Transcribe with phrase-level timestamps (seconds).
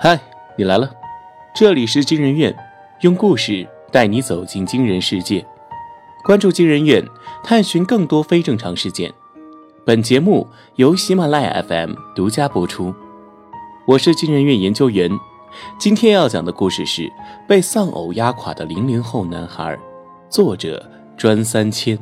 [0.00, 0.16] 嗨，
[0.54, 0.88] 你来了，
[1.52, 2.56] 这里是惊人院，
[3.00, 5.44] 用故事带你走进惊人世界。
[6.22, 7.04] 关注惊人院，
[7.42, 9.12] 探寻更多非正常事件。
[9.84, 12.94] 本节目由喜马拉雅 FM 独家播出。
[13.88, 15.10] 我是惊人院研究员，
[15.80, 17.12] 今天要讲的故事是
[17.48, 19.76] 被丧偶压垮的零零后男孩。
[20.30, 21.98] 作者专三千。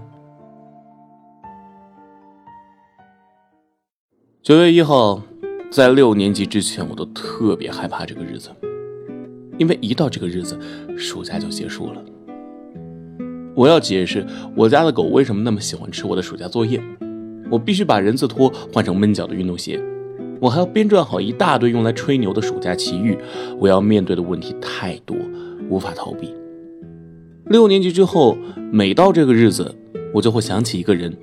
[4.42, 5.18] 九月一号。
[5.69, 8.48] 在六年级之前，我都特别害怕这个日子，
[9.59, 10.59] 因为一到这个日子，
[10.97, 12.02] 暑假就结束了。
[13.55, 14.24] 我要解释
[14.55, 16.80] 我家的狗为什么那么喜欢吃我的暑假作业。
[17.51, 19.80] 我必须把人字拖换成闷脚的运动鞋。
[20.41, 23.19] 我还要编撰好一大堆用来吹牛的暑假奇遇。
[23.59, 25.16] 我要面对的问题太多，
[25.69, 26.33] 无法逃避。
[27.46, 28.38] 六年级之后，
[28.71, 29.74] 每到这个日子，
[30.15, 31.15] 我就会想起一个人，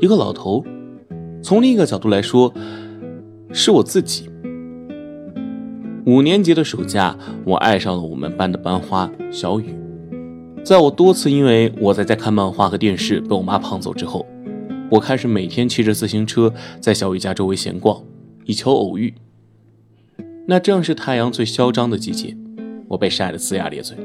[0.00, 0.64] 一个老头。
[1.42, 2.52] 从另一个角度来说。
[3.52, 4.30] 是我自己。
[6.06, 9.74] 五年级的暑假，我爱上了我们班的班花小雨。
[10.64, 14.26] 在我多次因为我在家看漫画和电视被我妈胖走之后，
[14.90, 18.02] 我开始每天骑着自行车在小雨家周围闲逛，
[18.44, 19.14] 以求偶遇。
[20.46, 22.36] 那正是太阳最嚣张的季节，
[22.88, 23.96] 我被晒得龇牙咧嘴。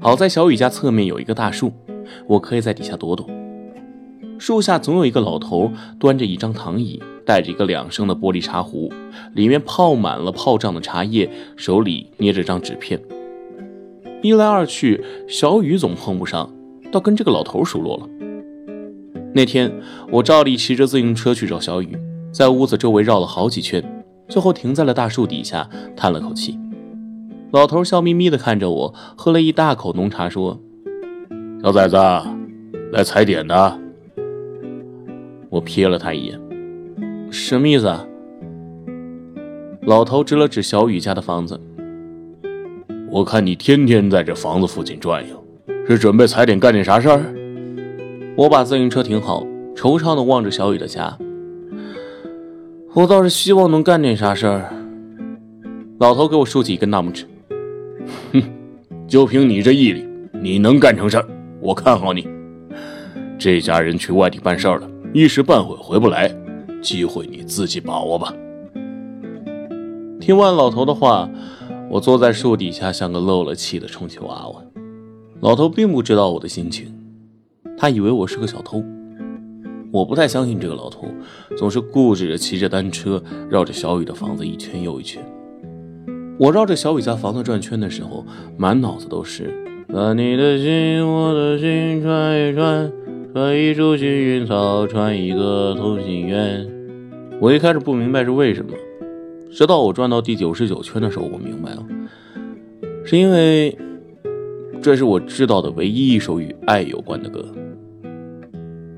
[0.00, 1.72] 好在小雨家侧面有一个大树，
[2.26, 3.28] 我可以在底下躲躲。
[4.40, 7.00] 树下总有一个老头端着一张躺椅。
[7.22, 8.90] 带着一个两升的玻璃茶壶，
[9.34, 13.00] 里面泡满了泡胀的茶叶，手里捏着张纸片。
[14.20, 16.52] 一来二去，小雨总碰不上，
[16.90, 18.08] 倒跟这个老头熟络了。
[19.32, 19.72] 那天，
[20.10, 21.96] 我照例骑着自行车去找小雨，
[22.32, 26.58] 在屋子周围绕了好几圈，最后停在了大树底下，叹了口气。
[27.52, 30.58] 老头笑眯眯地看着我，喝了一大口浓茶，说
[31.62, 31.96] ：“小崽子，
[32.90, 33.78] 来踩点的。”
[35.50, 36.40] 我瞥了他一眼。
[37.30, 38.06] 什么意思啊？
[39.82, 41.60] 老头指了指小雨家的房子。
[43.10, 45.44] 我看你天天在这房子附近转悠，
[45.86, 47.20] 是准备踩点干点啥事儿？
[48.36, 49.44] 我把自行车停好，
[49.74, 51.18] 惆怅地望着小雨的家。
[52.94, 54.72] 我倒是希望能干点啥事儿。
[55.98, 57.26] 老头给我竖起一根大拇指。
[58.32, 58.42] 哼，
[59.08, 60.06] 就凭你这毅力，
[60.40, 61.26] 你能干成事儿？
[61.60, 62.28] 我看好你。
[63.38, 66.34] 这家人去外地办事儿了，一时半会回不来。
[66.82, 68.34] 机会你自己把握吧。
[70.18, 71.28] 听完老头的话，
[71.90, 74.62] 我坐在树底下，像个漏了气的充气娃娃。
[75.40, 76.90] 老头并不知道我的心情，
[77.76, 78.82] 他以为我是个小偷。
[79.92, 81.06] 我不太相信这个老头，
[81.54, 85.22] 总是固执着骑着单车绕着小雨的房子一圈又一圈。
[86.38, 88.24] 我绕着小雨家房子转圈的时候，
[88.56, 89.52] 满脑子都是
[89.88, 92.90] 把你的心，我的心串一串。
[93.32, 96.66] 穿一株幸运草，穿一个同心圆。
[97.40, 98.72] 我一开始不明白是为什么，
[99.52, 101.86] 直到我转到第九十九圈的时候，我明白了，
[103.04, 103.78] 是因为
[104.82, 107.44] 这是我知道的唯一一首与爱有关的歌。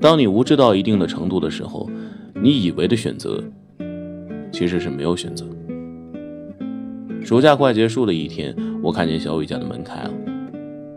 [0.01, 1.87] 当你无知到一定的程度的时候，
[2.33, 3.39] 你以为的选择，
[4.51, 5.45] 其实是没有选择。
[7.23, 10.11] 暑假快结束的一天，我看见小雨家的门开了。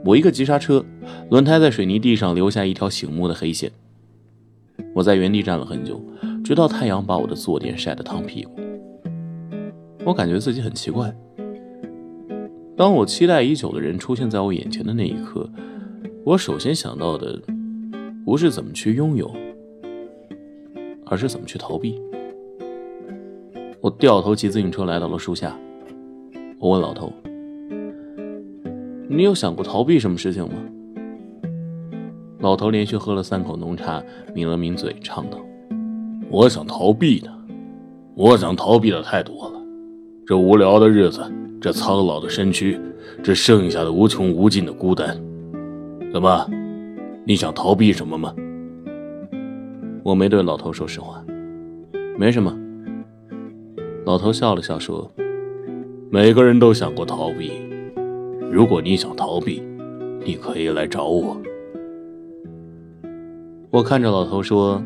[0.07, 0.85] 我一个急刹车，
[1.31, 3.73] 轮胎在水泥地上留下一条醒目的黑线。
[4.95, 6.01] 我在原地站了很久，
[6.45, 8.53] 直到太阳把我的坐垫晒得烫屁股。
[10.05, 11.13] 我感觉自己很奇怪。
[12.77, 15.51] 当我期待已久的人出现在我眼前的那一刻，
[16.23, 17.43] 我首先想到的
[18.25, 19.29] 不是怎么去拥有，
[21.07, 22.01] 而是怎么去逃避。
[23.81, 25.59] 我掉头骑自行车来到了树下，
[26.61, 27.13] 我问老头。
[29.09, 30.55] 你有想过逃避什么事情吗？
[32.41, 34.03] 老头连续喝了三口浓茶，
[34.35, 35.39] 抿了抿嘴，唱道
[36.29, 37.33] ：“我想逃避的，
[38.15, 39.63] 我想逃避的太多了。
[40.27, 41.23] 这无聊的日子，
[41.61, 42.81] 这苍老的身躯，
[43.23, 45.17] 这剩下的无穷无尽的孤单。
[46.13, 46.51] 怎么，
[47.25, 48.35] 你想逃避什么吗？”
[50.03, 51.25] 我没对老头说实话，
[52.19, 52.57] 没什么。
[54.05, 55.11] 老头笑了笑说
[56.11, 57.53] ：“每个人都想过逃避。”
[58.51, 59.63] 如果你想逃避，
[60.25, 61.37] 你可以来找我。
[63.71, 64.83] 我看着老头说：“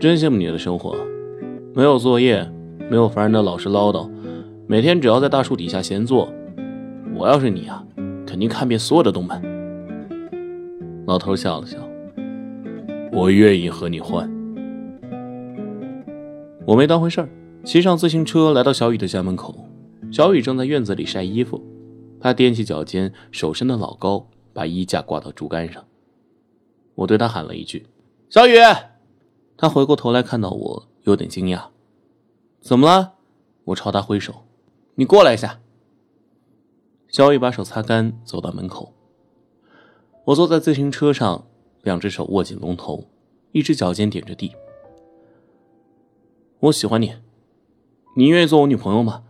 [0.00, 0.96] 真羡慕你的生活，
[1.74, 2.48] 没有作业，
[2.88, 4.08] 没有烦人的老师唠叨，
[4.66, 6.32] 每天只要在大树底下闲坐。
[7.14, 7.84] 我要是你啊，
[8.24, 9.42] 肯定看遍所有的动漫。”
[11.06, 11.76] 老头笑了笑
[13.12, 14.30] ：“我愿意和你换。”
[16.64, 17.28] 我没当回事儿，
[17.64, 19.54] 骑上自行车来到小雨的家门口。
[20.10, 21.62] 小雨正在院子里晒衣服。
[22.20, 25.84] 他踮起脚尖，手伸得老高，把衣架挂到竹竿上。
[26.96, 27.86] 我对他喊了一句
[28.28, 28.56] ：“小雨。”
[29.56, 31.68] 他回过头来看到我，有点惊讶
[32.60, 33.14] ：“怎么了？”
[33.66, 34.44] 我朝他挥手
[34.96, 35.60] ：“你过来一下。
[37.08, 38.92] 小雨把手擦干，走到门口。
[40.26, 41.46] 我坐在自行车上，
[41.82, 43.06] 两只手握紧龙头，
[43.52, 44.52] 一只脚尖点着地。
[46.60, 47.14] 我喜欢你，
[48.16, 49.24] 你愿意做我女朋友吗？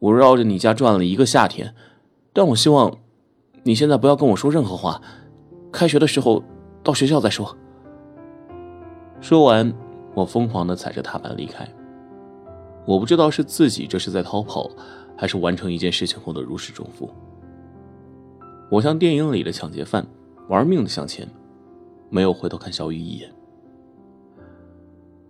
[0.00, 1.74] 我绕着你家转了一个夏天，
[2.38, 2.96] 但我希望
[3.64, 5.02] 你现在不要跟我说任何话。
[5.72, 6.40] 开学的时候
[6.84, 7.56] 到学校再说。
[9.20, 9.74] 说完，
[10.14, 11.68] 我疯狂的踩着踏板离开。
[12.86, 14.70] 我不知道是自己这是在逃跑。
[15.16, 17.10] 还是完成一件事情后的如释重负。
[18.70, 20.06] 我像电影里的抢劫犯，
[20.48, 21.28] 玩命的向前，
[22.08, 23.28] 没有回头看小雨一眼。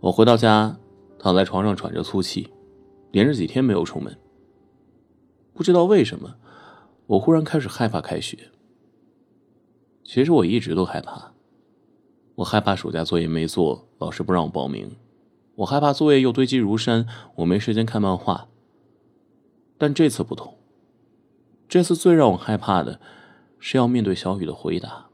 [0.00, 0.76] 我回到家，
[1.18, 2.52] 躺在床上喘着粗气，
[3.12, 4.14] 连着几天没有出门。
[5.54, 6.34] 不知道为什么，
[7.08, 8.50] 我忽然开始害怕开学。
[10.04, 11.32] 其实我一直都害怕，
[12.36, 14.90] 我害怕暑假作业没做，老师不让我报名；
[15.56, 17.06] 我害怕作业又堆积如山，
[17.36, 18.48] 我没时间看漫画。
[19.76, 20.58] 但这次不同。
[21.68, 23.00] 这次最让我害怕的，
[23.58, 25.08] 是要面对小雨的回答。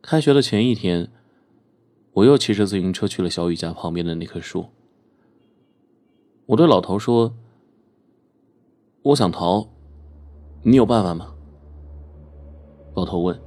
[0.00, 1.10] 开学的前一天，
[2.12, 4.66] 我又骑着自行车去了小雨家旁边的那棵树。
[6.46, 7.34] 我对老头说
[9.02, 9.66] ：“我想逃，
[10.62, 11.26] 你有办法吗？”
[12.94, 13.38] 老头问：“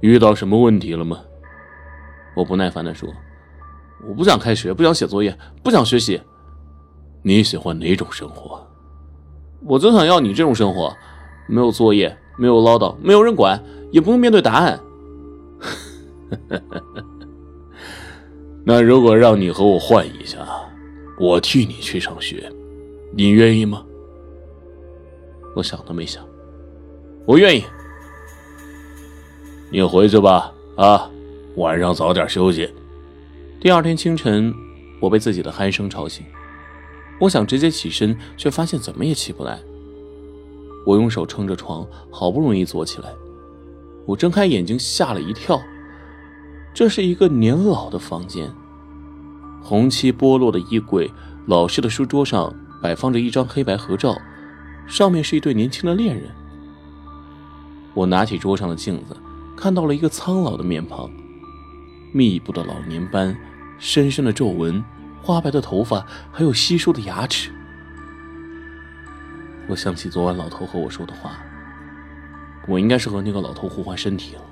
[0.00, 1.20] 遇到什么问题了吗？”
[2.36, 3.08] 我不耐烦的说
[4.06, 6.20] ：“我不想开学，不想写作业，不想学习。”
[7.22, 8.64] 你喜欢哪种生活？
[9.64, 10.94] 我就想要你这种生活，
[11.48, 13.60] 没有作业，没有唠叨，没有人管，
[13.90, 14.78] 也不用面对答案。
[18.64, 20.46] 那如果让你和我换一下，
[21.18, 22.48] 我替你去上学，
[23.12, 23.84] 你愿意吗？
[25.56, 26.22] 我想都没想，
[27.24, 27.64] 我愿意。
[29.72, 31.10] 你回去吧，啊，
[31.56, 32.70] 晚上早点休息。
[33.58, 34.52] 第二天清晨，
[35.00, 36.26] 我被自己的鼾声吵醒。
[37.18, 39.58] 我想直接起身，却发现怎么也起不来。
[40.84, 43.08] 我用手撑着床，好不容易坐起来。
[44.04, 45.58] 我睁开眼睛，吓了一跳。
[46.74, 48.52] 这是一个年老的房间，
[49.62, 51.10] 红漆剥落的衣柜，
[51.46, 54.14] 老式的书桌上摆放着一张黑白合照，
[54.86, 56.30] 上面是一对年轻的恋人。
[57.94, 59.16] 我拿起桌上的镜子，
[59.56, 61.10] 看到了一个苍老的面庞，
[62.12, 63.36] 密布的老年斑，
[63.78, 64.84] 深深的皱纹。
[65.22, 67.50] 花白的头发，还有稀疏的牙齿。
[69.66, 71.32] 我想起昨晚老头和我说的话，
[72.68, 74.42] 我应该是和那个老头互换身体了。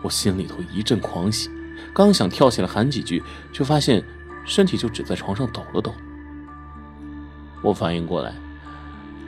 [0.00, 1.50] 我心里头一阵狂喜，
[1.92, 3.20] 刚想跳起来喊几句，
[3.52, 4.04] 却发现
[4.44, 5.92] 身体就只在床上抖了抖。
[7.60, 8.32] 我反应过来，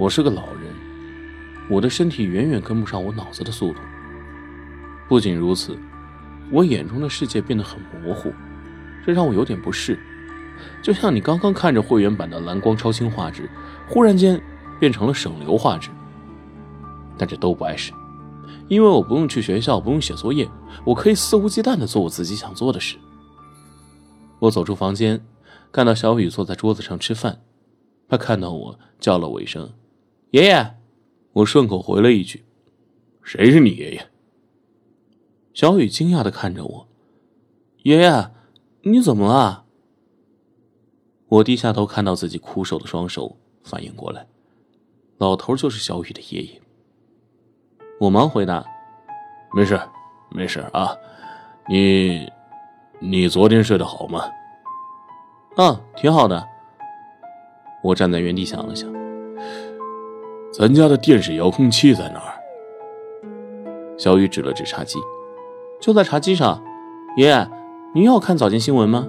[0.01, 0.75] 我是个老人，
[1.69, 3.81] 我的身体远远跟不上我脑子的速度。
[5.07, 5.79] 不仅如此，
[6.51, 8.33] 我眼中的世界变得很模糊，
[9.05, 10.01] 这让我有点不适。
[10.83, 13.51] 就像你刚刚看着会员版的蓝光超清画质，
[13.87, 14.41] 忽然间
[14.79, 15.91] 变成了省流画质。
[17.19, 17.93] 但这都不碍事，
[18.69, 20.49] 因为我不用去学校，不用写作业，
[20.83, 22.97] 我可以肆无忌惮地做我自己想做的事。
[24.39, 25.23] 我走出房间，
[25.71, 27.43] 看到小雨坐在桌子上吃饭，
[28.09, 29.71] 他看到我叫了我一声
[30.31, 30.77] “爷爷”，
[31.33, 32.45] 我顺口回了一句
[33.23, 34.09] ：“谁是你爷爷？”
[35.53, 36.89] 小雨惊讶的看着我
[37.83, 38.31] ：“爷爷，
[38.83, 39.65] 你怎么了？”
[41.29, 44.27] 我低下头，看到自己枯瘦的双手，反应过来，
[45.19, 46.61] 老头就是小雨的爷爷。
[48.01, 48.65] 我忙回答
[49.55, 49.81] ：“没事，
[50.31, 50.97] 没事啊，
[51.69, 52.29] 你，
[52.99, 54.25] 你昨天睡得好吗
[55.57, 56.49] ？”“嗯，挺好的。”
[57.83, 58.93] 我站在原地想了想，
[60.53, 62.35] 咱家的电视遥控器在哪儿？
[63.97, 64.99] 小雨指了指茶几，
[65.81, 66.61] 就在茶几上。
[67.17, 67.49] 爷爷，
[67.95, 69.07] 您要看早间新闻吗？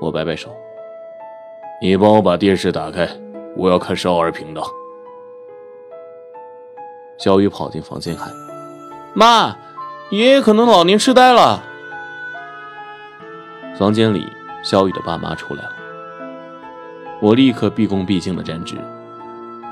[0.00, 0.50] 我摆摆手，
[1.82, 3.08] 你帮我把电视打开，
[3.56, 4.62] 我要看少儿频道。
[7.18, 8.32] 小雨跑进房间喊
[9.12, 9.56] ：“妈，
[10.10, 11.62] 爷爷可能老年痴呆了。”
[13.76, 14.24] 房间里，
[14.62, 15.72] 小雨的爸妈出来了。
[17.20, 18.76] 我立刻毕恭毕敬的站直：“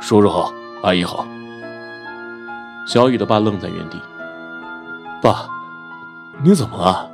[0.01, 0.53] 叔叔好，
[0.83, 1.27] 阿姨好。”
[2.87, 4.01] 小雨的爸愣在原地
[5.21, 5.49] ：“爸，
[6.43, 7.11] 你怎么了？”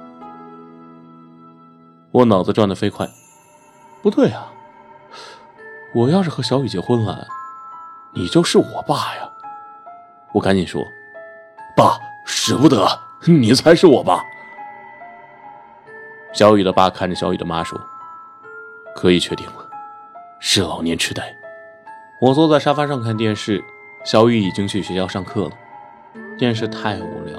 [2.13, 3.09] 我脑子转得飞快，
[4.01, 4.53] 不对啊！
[5.93, 7.27] 我要是和小雨结婚了，
[8.13, 9.29] 你就是我爸呀！
[10.33, 10.81] 我赶紧说
[11.77, 12.87] ：“爸，使不得，
[13.27, 14.23] 你才是我爸。”
[16.33, 17.81] 小雨的爸看着小雨的妈说
[18.95, 19.69] ：“可以确定了，
[20.39, 21.35] 是老年痴呆。”
[22.25, 23.63] 我坐在沙发上看电视，
[24.03, 25.51] 小雨已经去学校上课了。
[26.39, 27.39] 电视太无聊，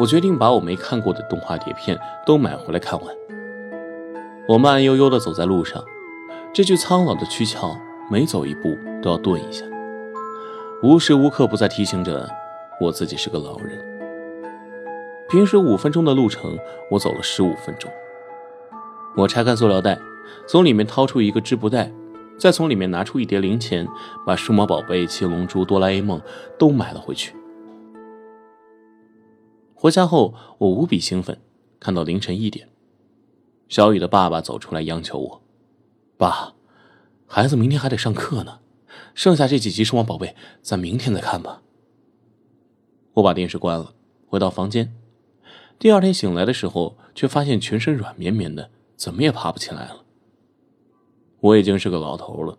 [0.00, 3.14] 我决定把我没看过的动画碟片都买回来看完。
[4.48, 5.84] 我慢悠悠地走在路上，
[6.54, 7.76] 这具苍老的躯壳
[8.10, 9.62] 每走一步都要顿一下，
[10.82, 12.26] 无时无刻不在提醒着
[12.80, 13.78] 我自己是个老人。
[15.28, 16.58] 平时五分钟的路程，
[16.90, 17.90] 我走了十五分钟。
[19.16, 19.98] 我拆开塑料袋，
[20.48, 21.92] 从里面掏出一个织布袋，
[22.38, 23.86] 再从里面拿出一叠零钱，
[24.26, 26.20] 把数码宝贝、七龙珠、哆啦 A 梦
[26.58, 27.34] 都买了回去。
[29.74, 31.40] 回家后，我无比兴奋，
[31.78, 32.68] 看到凌晨一点，
[33.68, 35.42] 小雨的爸爸走出来央求我
[36.16, 36.54] ：“爸，
[37.26, 38.60] 孩子明天还得上课呢，
[39.14, 41.62] 剩下这几集数码宝贝，咱明天再看吧。”
[43.14, 43.94] 我把电视关了，
[44.26, 44.94] 回到房间。
[45.78, 48.70] 第二天醒来的时候，却发现全身软绵绵的。
[48.96, 50.03] 怎么也爬不起来了。
[51.44, 52.56] 我已经是个老头了，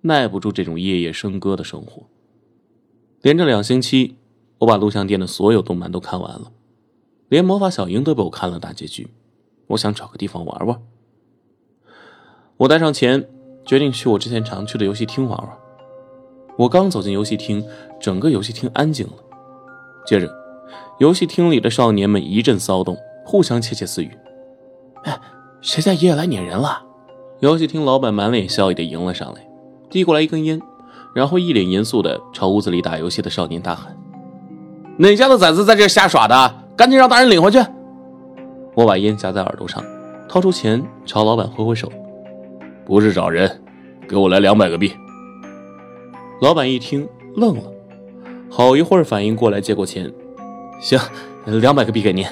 [0.00, 2.04] 耐不住这种夜夜笙歌的生活。
[3.20, 4.16] 连着两星期，
[4.60, 6.50] 我把录像店的所有动漫都看完了，
[7.28, 9.10] 连魔法小樱都被我看了大结局。
[9.66, 10.80] 我想找个地方玩玩。
[12.56, 13.28] 我带上钱，
[13.66, 15.50] 决定去我之前常去的游戏厅玩玩。
[16.56, 17.62] 我刚走进游戏厅，
[18.00, 19.12] 整个游戏厅安静了。
[20.06, 20.34] 接着，
[20.98, 22.96] 游戏厅里的少年们一阵骚动，
[23.26, 24.10] 互相窃窃私语。
[25.04, 25.20] 哎。
[25.60, 26.82] 谁家爷爷来撵人了？
[27.42, 29.44] 游戏厅老板满脸笑意的迎了上来，
[29.90, 30.62] 递过来一根烟，
[31.12, 33.96] 然后一脸严肃的朝屋子里打游戏的少年大喊
[34.96, 36.54] ：“哪家的崽子在这瞎耍的？
[36.76, 37.58] 赶紧让大人领回去！”
[38.76, 39.82] 我把烟夹在耳朵上，
[40.28, 41.90] 掏出钱朝老板挥挥手
[42.86, 43.60] ：“不是找人，
[44.08, 44.92] 给我来两百个币。”
[46.40, 47.64] 老板一听愣了，
[48.48, 50.08] 好一会儿反应过来接过钱
[50.80, 50.96] ：“行，
[51.44, 52.24] 两百个币给您。”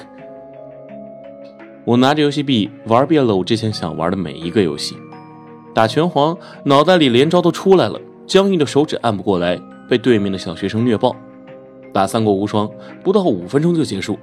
[1.83, 4.95] 我拿着游戏币玩遍了我之前想玩的每一个游戏，
[5.73, 9.59] 打拳皇脑袋里连招都出来了，僵硬的手指按不过来，
[9.89, 11.11] 被对面的小学生虐爆；
[11.91, 12.69] 打三国无双
[13.03, 14.17] 不到五分钟就结束。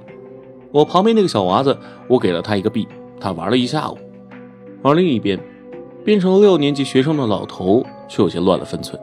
[0.71, 2.87] 我旁边那个小娃子，我给了他一个币，
[3.19, 3.97] 他玩了一下午。
[4.81, 5.37] 而另一边，
[6.05, 8.97] 变成六年级学生的老头却有些乱了分寸。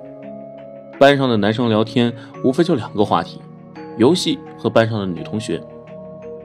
[0.98, 2.10] 班上的男生聊天
[2.42, 3.38] 无非就两个话题：
[3.98, 5.62] 游戏和班上的女同学。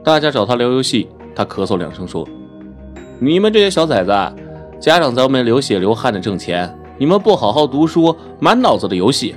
[0.04, 1.08] 大家找他聊游戏。
[1.34, 2.26] 他咳嗽两声说
[3.18, 4.10] ：“你们这些小崽子，
[4.80, 9.34] 家长在外面流血流汗的挣钱，你们不好好读书，满脑子的游戏。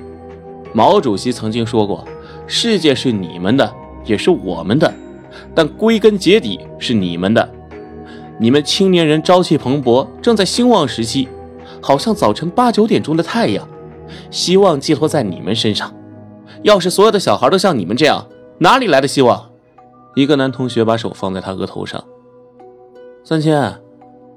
[0.73, 2.05] 毛主席曾经说过，
[2.47, 3.73] 世界是你们的，
[4.03, 4.93] 也是我们的，
[5.53, 7.49] 但归根结底是你们的。
[8.37, 11.29] 你们青年人朝气蓬勃，正在兴旺时期，
[11.79, 13.65] 好像早晨八九点钟的太阳，
[14.29, 15.93] 希望寄托在你们身上。
[16.63, 19.51] 要是所有的小孩都像你们这样，哪里来的希望？”
[20.15, 22.03] 一个男同学把手放在他额头上。
[23.23, 23.81] 三千，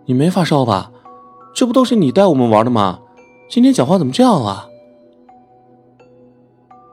[0.07, 0.93] 你没发烧吧？
[1.55, 3.01] 这不都是你带我们玩的吗？
[3.49, 4.69] 今天讲话怎么这样啊？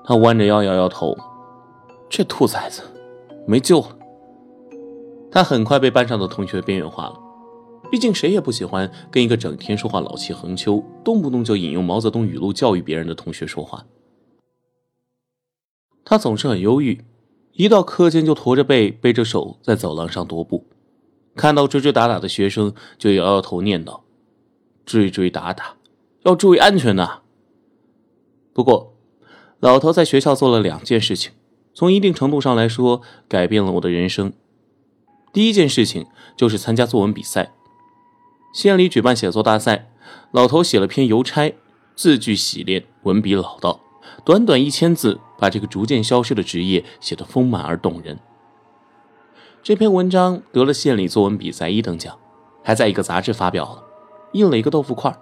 [0.06, 1.18] 他弯着腰摇摇头，
[2.08, 2.84] 这兔崽子
[3.48, 3.98] 没救了。
[5.32, 7.20] 他很快被班上的同学边缘化了，
[7.90, 13.84] 毕竟谁也不喜欢跟一个整天说话老气横秋、动不动就引用毛泽东语录教育别人的同学说话。
[16.06, 17.04] 他总是很忧郁。
[17.56, 20.66] 一到课间就驼着背，背着手在走廊上踱步，
[21.36, 24.02] 看到追追打打的学生就摇摇头念叨
[24.86, 25.76] ：“追追打打，
[26.24, 27.22] 要注意安全呐。”
[28.52, 28.94] 不过，
[29.62, 31.32] 老头在学校做了两件事情，
[31.74, 34.34] 从一定程度上来说改变了我的人生。
[35.32, 36.06] 第一件事情
[36.38, 37.54] 就是参加作文比赛，
[38.54, 39.90] 县里举办写作大赛，
[40.32, 41.56] 老头写了篇邮差，
[41.96, 43.80] 字句洗练，文笔老道。
[44.26, 48.20] 短短一千字，把这个逐渐消失的职业写得丰满而动人。
[49.62, 52.18] 这篇文章得了县里作文比赛一等奖，
[52.64, 53.84] 还在一个杂志发表了，
[54.34, 55.16] 印了一个豆腐块。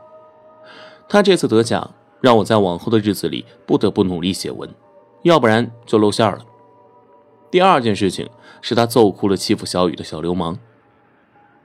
[1.07, 4.69] 他这次得奖，让我在往后的日子里不得不努力写文，
[5.21, 6.39] 要不然就露馅了。
[7.49, 8.29] 第二件事情
[8.61, 10.57] 是他揍哭了欺负小雨的小流氓。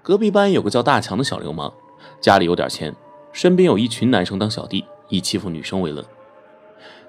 [0.02, 1.72] 隔壁班有个叫大强的小流氓，
[2.20, 2.94] 家里有点钱，
[3.32, 6.04] 身边有一群男生当小弟，以欺负女生为乐。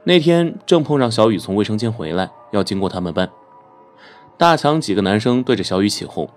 [0.03, 3.29] 那天正碰上小雨从卫生间回来，要经过他们班。
[4.37, 6.29] 大强几个男生对着小雨起哄，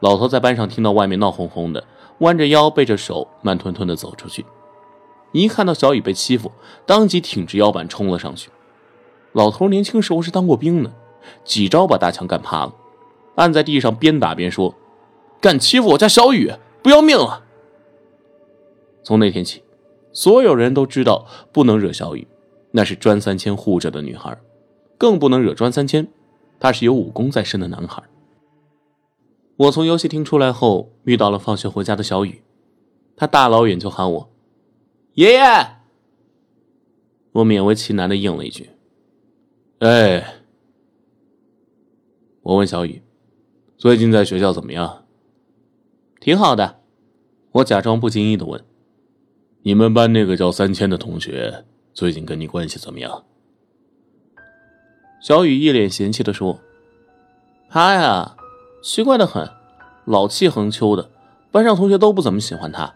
[0.00, 1.84] 老头在班上听到外面闹哄哄的，
[2.18, 4.46] 弯着腰背着手，慢吞吞地走出去。
[5.32, 6.50] 一看到小雨被欺负，
[6.86, 8.50] 当即挺直腰板冲了上去。
[9.32, 10.90] 老头年轻时候是当过兵的，
[11.44, 12.74] 几招把大强干趴了，
[13.36, 14.74] 按在地上边打边说
[15.40, 16.52] ：“敢欺负我家小雨，
[16.82, 17.44] 不要命了！”
[19.04, 19.62] 从那天起，
[20.12, 22.26] 所有人都知道不能惹小雨。
[22.72, 24.36] 那是专三千护着的女孩，
[24.98, 26.08] 更不能惹专三千。
[26.58, 28.02] 他是有武功在身的男孩。
[29.56, 32.42] 我从游戏厅出来后，遇到了放学回家的小雨，
[33.16, 34.30] 他大老远就喊我
[35.14, 35.40] ：“爷爷。”
[37.32, 38.70] 我勉为其难的应了一句
[39.80, 40.36] ：“哎。”
[42.42, 43.02] 我问小雨
[43.76, 45.04] ：“最近在学校怎么样
[46.20, 46.80] ？”“挺好的。”
[47.52, 48.64] 我假装不经意的问。
[49.62, 53.24] 你们班那个叫三千的同学，最近跟你关系怎么样？
[55.20, 56.58] 小雨一脸嫌弃的说
[57.68, 58.34] ：“他呀，
[58.82, 59.48] 奇怪的很，
[60.06, 61.10] 老气横秋的，
[61.50, 62.94] 班上同学都不怎么喜欢他。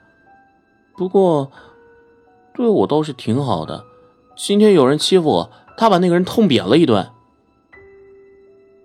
[0.96, 1.52] 不过，
[2.54, 3.84] 对我倒是挺好的。
[4.34, 7.06] 今天有人欺负我，他把那个人痛扁了一顿。”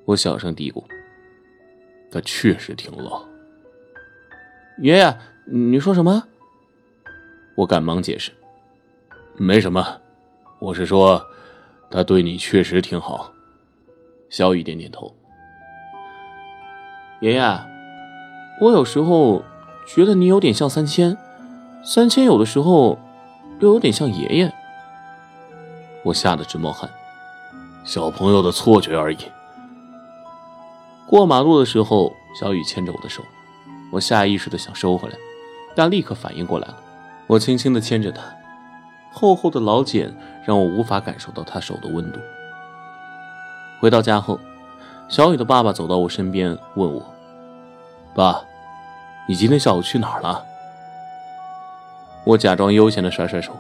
[0.05, 0.83] 我小声嘀咕
[2.11, 3.23] ：“他确实挺老。”
[4.79, 6.27] 爷爷，你说什么？
[7.55, 8.31] 我赶忙解释
[9.37, 10.00] ：“没什么，
[10.61, 11.25] 我是说，
[11.89, 13.31] 他对你确实挺好。”
[14.29, 15.11] 小雨点点头。
[17.19, 17.65] 爷爷，
[18.59, 19.43] 我有时候
[19.87, 21.17] 觉得你有点像三千，
[21.83, 22.99] 三千有的时候
[23.59, 24.53] 又有点像爷爷。
[26.03, 26.87] 我吓得直冒汗。
[27.83, 29.17] 小朋友的错觉而已。
[31.07, 33.23] 过马路的时候，小雨牵着我的手。
[33.91, 35.17] 我下意识的想收回来，
[35.75, 36.77] 但立刻反应过来了。
[37.25, 38.21] 我轻轻的牵着他，
[39.11, 40.13] 厚厚的老茧
[40.45, 42.19] 让我无法感受到他手的温度。
[43.79, 44.39] 回到家后，
[45.07, 47.03] 小雨的爸爸走到我身边问我
[48.15, 48.41] ：“爸，
[49.27, 50.43] 你今天下午去哪儿了？”
[52.23, 53.51] 我假装悠闲的甩甩手：“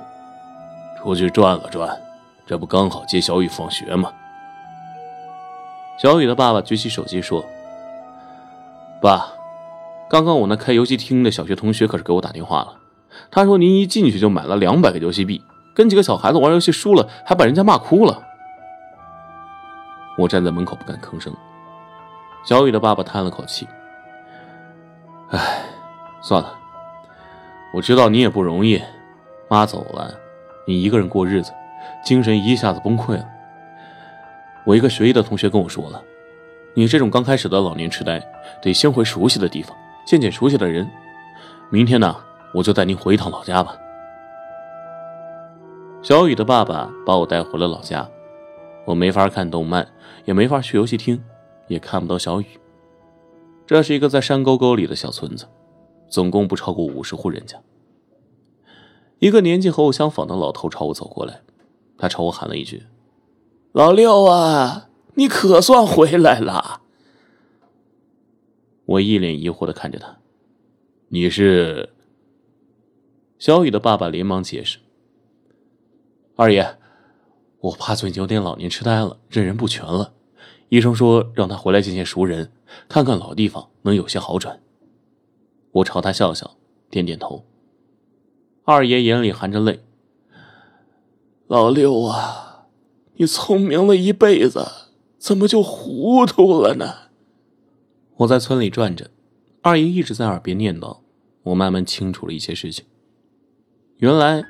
[0.97, 1.99] 出去转了转，
[2.45, 4.11] 这不刚好接小雨放学吗？”
[5.97, 7.43] 小雨的爸爸举起手机说
[9.01, 9.33] ：“爸。”
[10.09, 12.73] 刚刚我那开游戏厅的小学同学可是给我打电话了，
[13.29, 15.43] 他说您一进去就买了两百个游戏币，
[15.75, 18.23] 跟几个小孩子玩游戏输了，还把人家骂哭了。
[20.17, 21.33] 我站在门口不敢吭声。
[22.43, 23.67] 小雨的爸爸叹了口气
[25.29, 25.63] ：“哎，
[26.21, 26.53] 算了，
[27.73, 28.81] 我知道你也不容易，
[29.49, 30.13] 妈走了，
[30.65, 31.51] 你一个人过日子，
[32.03, 33.25] 精神一下子崩溃了。
[34.65, 36.01] 我一个学医的同学跟我说了，
[36.73, 38.21] 你这种刚开始的老年痴呆，
[38.61, 40.89] 得先回熟悉的地方。”见见熟悉的人，
[41.69, 42.15] 明天呢，
[42.53, 43.77] 我就带您回一趟老家吧。
[46.01, 48.09] 小雨的爸爸把我带回了老家，
[48.85, 49.87] 我没法看动漫，
[50.25, 51.23] 也没法去游戏厅，
[51.67, 52.45] 也看不到小雨。
[53.67, 55.45] 这是一个在山沟沟里的小村子，
[56.09, 57.61] 总共不超过五十户人家。
[59.19, 61.41] 一个年纪和我相仿的老头朝我走过来，
[61.97, 62.83] 他朝我喊了一句
[63.71, 66.81] ：“老六啊，你可算回来了。”
[68.85, 70.17] 我一脸疑惑的看着他，
[71.09, 71.89] 你是？
[73.41, 74.77] 小雨的爸爸连忙解释
[76.37, 76.77] ：“二爷，
[77.59, 80.13] 我爸最近有点老年痴呆了，认人不全了。
[80.69, 82.51] 医生说让他回来见见熟人，
[82.87, 84.61] 看看老地方，能有些好转。”
[85.73, 86.55] 我朝他笑笑，
[86.91, 87.43] 点点头。
[88.63, 89.79] 二爷眼里含着泪
[91.49, 92.67] ：“老六啊，
[93.15, 94.63] 你聪明了一辈子，
[95.17, 97.09] 怎么就糊涂了呢？”
[98.17, 99.09] 我在村里转着，
[99.63, 100.99] 二爷一直在耳边念叨。
[101.41, 102.85] 我慢慢清楚了一些事情。
[104.01, 104.43] 原来，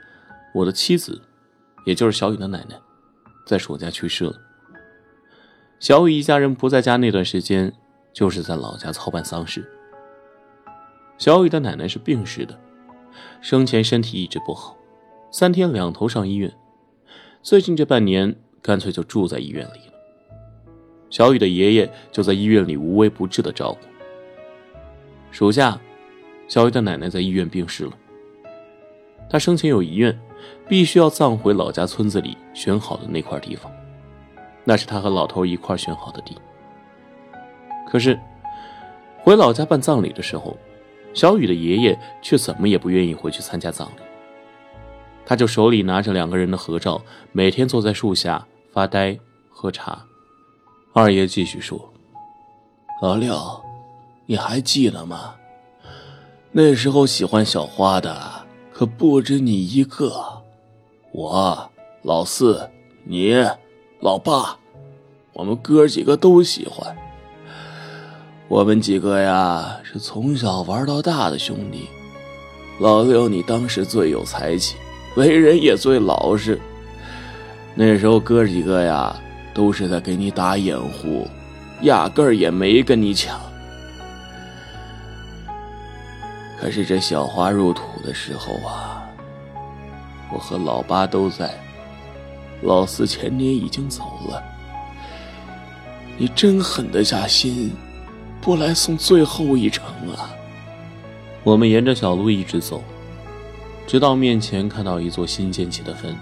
[0.54, 1.22] 我的妻子，
[1.86, 2.80] 也就是小雨的奶奶，
[3.46, 4.34] 在暑假去世了。
[5.78, 7.74] 小雨一家人不在家那段时间，
[8.14, 9.70] 就是在老家操办丧事。
[11.18, 12.58] 小雨的奶奶是病逝的，
[13.42, 14.78] 生前身体一直不好，
[15.32, 16.50] 三天两头上医院。
[17.42, 19.82] 最近这半年，干脆就住在医院里。
[21.10, 23.80] 小雨的爷爷就在医院里无微不至的照顾。
[25.30, 25.78] 暑假，
[26.48, 27.92] 小雨的奶奶在医院病逝了。
[29.32, 30.20] 他生前有遗愿，
[30.68, 33.72] 必须要葬回老家村子里选好的那块地方，
[34.66, 36.36] 那是他和老头一块选好的地。
[37.88, 38.20] 可是，
[39.22, 40.58] 回老家办葬礼的时候，
[41.14, 44.02] 小雨的爷爷却怎么也不愿意回去参加葬礼。
[45.26, 49.18] 他就手里拿着两个人的合照，每天坐在树下发呆
[49.50, 50.06] 喝茶。
[50.92, 51.94] 二爷继续说
[53.02, 53.34] ：“老六，
[54.26, 55.36] 你还记得吗？
[56.52, 58.41] 那时候喜欢小花的
[58.82, 60.12] 可不止你一个，
[61.12, 61.70] 我、
[62.02, 62.68] 老四、
[63.04, 63.32] 你、
[64.00, 64.58] 老八，
[65.34, 66.98] 我们哥几个都喜欢。
[68.48, 71.90] 我们几个呀，是从小玩到大的兄弟。
[72.80, 74.78] 老六，你当时最有才气，
[75.16, 76.60] 为人也最老实。
[77.76, 79.16] 那时候哥几个呀。”
[79.54, 81.28] 都是在给你打掩护，
[81.82, 83.38] 压根儿也没跟你抢。
[86.62, 89.04] 可是这小花入土的时候啊，
[90.32, 91.52] 我和老八都在，
[92.62, 94.44] 老四前年已经走了。
[96.20, 97.76] 你真狠得下心，
[98.40, 99.84] 不来送最后一程
[100.16, 100.30] 啊！
[101.44, 102.84] 我们沿着小路一直走，
[103.88, 106.16] 直到面前看到一座新建起的坟，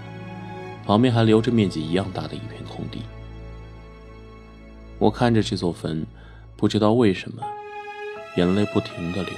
[0.86, 3.02] 旁边还留着面积一样大的一片空地。
[4.98, 6.06] 我看着这座坟，
[6.56, 7.42] 不知道为什么，
[8.38, 9.34] 眼泪不停的流，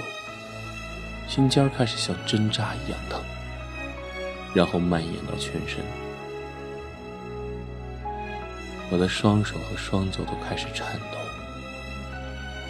[1.27, 3.21] 心尖开始像针扎一样疼。
[4.53, 5.83] 然后蔓延到全身。
[8.91, 11.17] 我的双手和双脚都开始颤抖，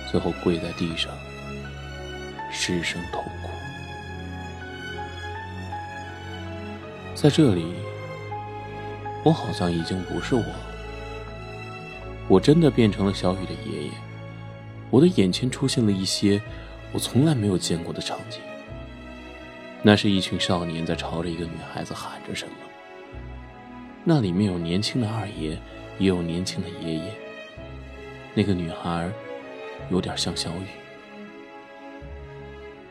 [0.09, 1.11] 最后跪在地上，
[2.49, 3.49] 失声痛哭。
[7.13, 7.65] 在这里，
[9.25, 10.55] 我好像已经不是我了，
[12.29, 13.91] 我真的变成了小雨的爷爷。
[14.89, 16.41] 我的眼前出现了一些
[16.93, 18.39] 我从来没有见过的场景，
[19.82, 22.53] 那是一群少年在朝着一个女孩子喊着什么，
[24.06, 25.60] 那里面有年轻的二爷。
[25.99, 27.13] 也有年轻的爷爷。
[28.34, 29.08] 那个女孩
[29.91, 30.65] 有点像小雨。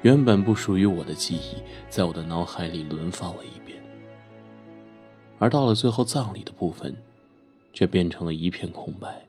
[0.02, 1.56] 原本不属于我的记忆，
[1.88, 3.76] 在我的脑海里轮放了一遍。
[5.40, 6.96] 而到了最后葬礼的部分，
[7.72, 9.20] 却变成了一片空白。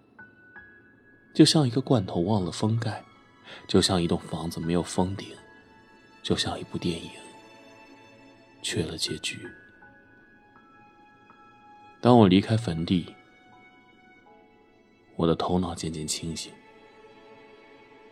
[1.34, 3.04] 就像一个罐头忘了封盖，
[3.68, 5.30] 就像一栋房子没有封顶，
[6.22, 7.12] 就像一部电影
[8.62, 9.40] 缺了结局。
[12.02, 13.14] 当我离开坟地。
[15.16, 16.52] 我的头脑渐渐清醒。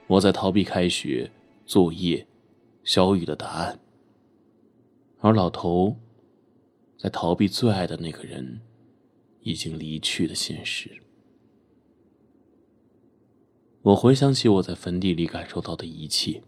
[0.06, 1.32] 我在逃避开学、
[1.66, 2.28] 作业、
[2.84, 3.80] 小雨的答案，
[5.20, 5.98] 而老头
[7.00, 8.62] 在逃避最爱的那个人
[9.42, 11.02] 已经离去的现实。
[13.84, 16.44] 我回想起我在坟地里感受到的一切，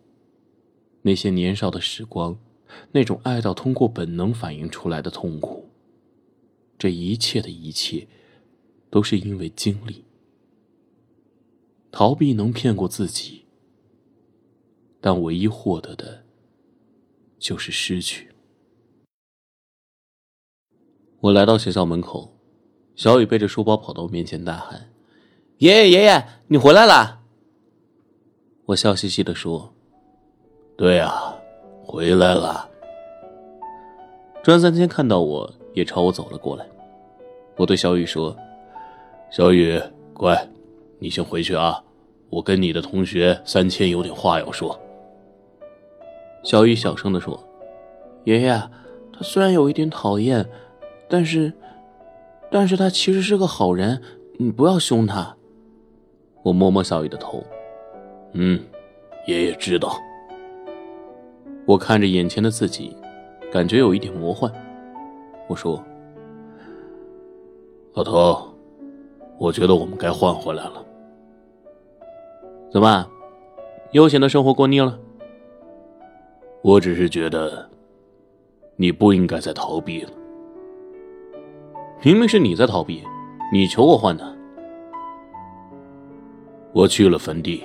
[1.02, 2.38] 那些年少的时光，
[2.92, 5.68] 那种爱到通过本能反应出来的痛苦，
[6.78, 8.08] 这一切的一切，
[8.92, 10.06] 都是因为经历。
[11.92, 13.46] 逃避能骗过自己，
[15.02, 16.24] 但唯一获得的，
[17.40, 18.30] 就是失去。
[21.22, 22.38] 我来到学校门口，
[22.96, 24.92] 小雨背着书包跑到我面前，大喊
[25.58, 27.22] ：“爷爷，爷爷，你回来了！”
[28.66, 29.74] 我笑嘻嘻的说
[30.78, 31.34] ：“对呀，
[31.84, 32.70] 回来了。”
[34.42, 36.66] 专三千看到我也朝我走了过来，
[37.58, 38.36] 我对小雨说
[39.30, 39.82] ：“小雨，
[40.14, 40.48] 乖。”
[41.00, 41.84] 你先回去啊，
[42.30, 44.80] 我跟你的同学三千有点话要说。
[46.42, 47.38] 小雨小声的说
[48.24, 48.52] ：“爷爷，
[49.12, 50.50] 他虽然有一点讨厌，
[51.10, 51.52] 但是，
[52.50, 54.02] 但是他其实是个好人，
[54.38, 55.36] 你不要凶他。”
[56.44, 57.44] 我摸摸小雨的头，
[58.34, 58.60] 嗯，
[59.28, 59.96] 爷爷知道。
[61.66, 62.96] 我看着眼前的自己，
[63.52, 64.52] 感觉有一点魔幻。
[65.48, 65.82] 我说
[67.94, 68.54] ：“老头，
[69.38, 70.86] 我觉得我们该换回来了。”
[72.72, 73.08] 怎么，
[73.92, 75.00] 悠闲的生活过腻了？
[76.64, 77.70] 我只是觉得，
[78.76, 80.10] 你不应该再逃避了。
[82.02, 83.04] 明明是你在逃避，
[83.54, 84.36] 你求我换的。
[86.74, 87.64] 我去了坟地，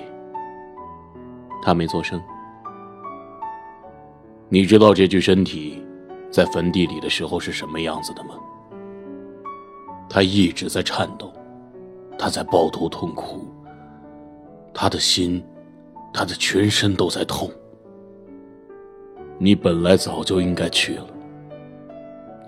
[1.69, 2.19] 他没做声。
[4.47, 5.85] 你知道这具身体
[6.31, 8.31] 在坟地里的时候是什么样子的吗？
[10.09, 11.31] 他一直在颤抖，
[12.17, 13.47] 他在抱头痛哭。
[14.73, 15.43] 他的心，
[16.11, 17.51] 他的全身都在痛。
[19.37, 21.05] 你本来早就应该去了，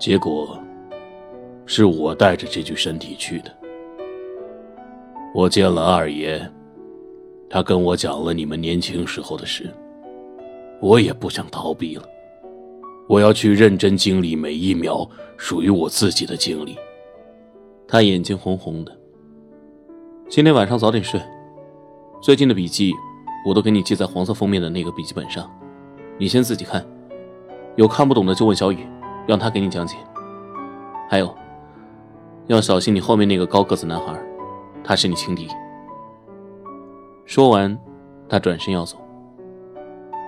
[0.00, 0.58] 结果
[1.64, 3.56] 是我带着这具身体去的。
[5.32, 6.44] 我见了二爷，
[7.52, 9.70] 他跟我讲了你们年轻时候的事。
[10.80, 12.02] 我也不想逃避了，
[13.06, 16.78] 我要去认真经历每一秒属于我自己的经历。
[17.86, 18.98] 他眼睛红红的。
[20.30, 21.20] 今天晚上早点睡。
[22.22, 22.90] 最近的笔记，
[23.46, 25.48] 我都给你记在黄色封面的那个笔记本上，
[26.16, 26.82] 你先自己看，
[27.76, 28.86] 有看不懂的就问小雨，
[29.28, 29.94] 让他给你讲解。
[31.06, 31.32] 还有，
[32.46, 34.18] 要小心你后面那个高个子男孩，
[34.82, 35.46] 他是你情敌。
[37.24, 37.78] 说完，
[38.28, 38.98] 他转身要走。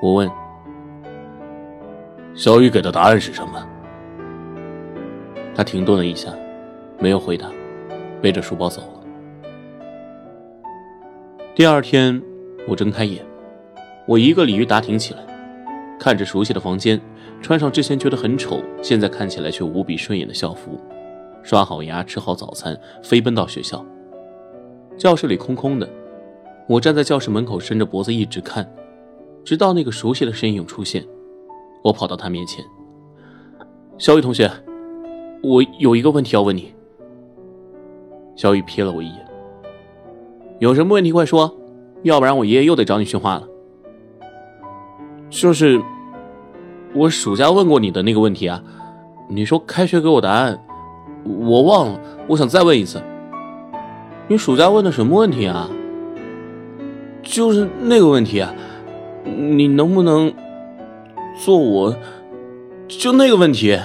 [0.00, 0.30] 我问
[2.34, 3.66] ：“小雨给的答案是什么？”
[5.54, 6.32] 他停顿了一下，
[6.98, 7.50] 没有回答，
[8.22, 9.00] 背着书包走了。
[11.54, 12.20] 第二天，
[12.66, 13.24] 我睁开眼，
[14.06, 15.20] 我一个鲤鱼打挺起来，
[15.98, 17.00] 看着熟悉的房间，
[17.42, 20.80] 穿上之前觉得很丑，现在看起来却无比顺眼的校服，
[21.42, 23.84] 刷好牙，吃好早餐，飞奔到学校。
[24.96, 25.88] 教室里空空的，
[26.66, 28.66] 我站在教室门口，伸着脖子一直看，
[29.44, 31.04] 直到那个熟悉的身影出现。
[31.82, 32.64] 我跑到他面前
[33.98, 34.50] ：“小雨同学，
[35.42, 36.72] 我有一个问题要问你。”
[38.34, 39.26] 小雨瞥了我一眼。
[40.58, 41.54] 有什么问题快说，
[42.02, 43.46] 要不然我爷爷又得找你训话了。
[45.28, 45.82] 就是，
[46.94, 48.64] 我暑假问过你的那个问题啊，
[49.28, 50.58] 你说开学给我答案，
[51.24, 53.02] 我忘了，我想再问一次。
[54.28, 55.68] 你暑假问的什么问题啊？
[57.24, 58.54] 就是那个问题啊，
[59.24, 60.32] 你能不能
[61.44, 61.96] 做我？
[62.86, 63.78] 就那个问题，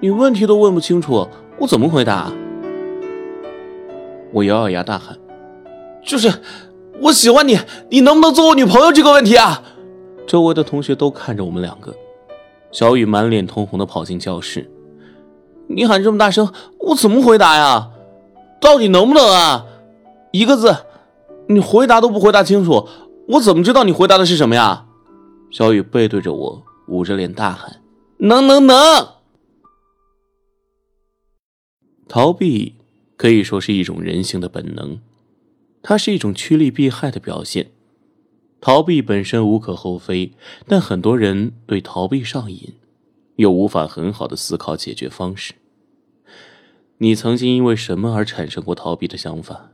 [0.00, 1.26] 你问题都问不清楚，
[1.58, 2.30] 我怎么回答？
[4.32, 5.16] 我咬咬牙大喊
[6.04, 6.30] ：“就是
[7.00, 7.56] 我喜欢你，
[7.88, 9.62] 你能不能做我女朋友这个问题啊！”
[10.26, 11.94] 周围的同学都看着我们两个，
[12.72, 14.68] 小雨满脸通红的跑进教室
[15.68, 17.90] ：“你喊这么大声，我怎么回答呀？
[18.60, 19.64] 到底能不能啊？
[20.32, 20.74] 一个字，
[21.48, 22.88] 你回答都不回答清楚，
[23.28, 24.86] 我怎么知道你回答的是什么呀？”
[25.50, 27.80] 小雨背对着我，捂着脸大喊
[28.18, 28.76] ：“能能能！”
[32.08, 32.74] 逃避
[33.16, 34.98] 可以说是一种人性的本能，
[35.82, 37.70] 它是一种趋利避害的表现。
[38.60, 40.32] 逃避本身无可厚非，
[40.66, 42.74] 但很多人对逃避上瘾，
[43.36, 45.54] 又无法很好的思考解决方式。
[46.98, 49.72] 你曾经因为什么而产生过逃避的想法？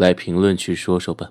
[0.00, 1.28] 来评论区说说吧。